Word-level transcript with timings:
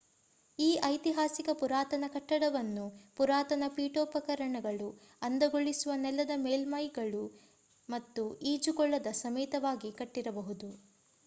ಈ 0.59 0.69
ಐತಿಹಾಸಿಕ 0.85 1.49
ಪುರಾತನ 1.53 2.05
ಕಟ್ಟಡವನ್ನು 2.13 2.85
ಪುರಾತನ 3.15 3.67
ಪೀಠೋಪಕರಣಗಳು 3.75 4.89
ಅಂದಗೊಳಿಸುವ 5.21 5.99
ನೆಲದ 5.99 6.35
ಮೇಲ್ಮೈಗಳು 6.39 7.23
ಮತ್ತು 7.89 8.25
ಈಜುಕೊಳದ 8.47 9.11
ಸಮೇತವಾಗಿ 9.21 9.91
ಕಟ್ಟಿರಬಹುದು 9.93 10.71